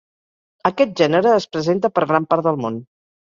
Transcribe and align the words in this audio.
Aquest 0.69 0.95
gènere 1.01 1.33
es 1.41 1.47
presenta 1.57 1.93
per 1.99 2.05
gran 2.13 2.27
part 2.33 2.49
del 2.51 2.59
món. 2.65 2.81